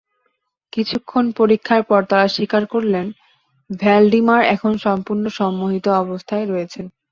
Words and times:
কিছুক্ষণ 0.73 1.25
পরীক্ষার 1.31 1.81
পর 1.83 2.01
তাঁরা 2.09 2.27
স্বীকার 2.27 2.63
করলেন, 2.65 3.05
ভ্যালডিমার 3.69 4.41
এখন 4.55 4.71
সম্পূর্ণ 4.85 5.23
সম্মোহিত 5.39 5.85
অবস্থায় 6.03 6.45
রয়েছেন। 6.45 6.85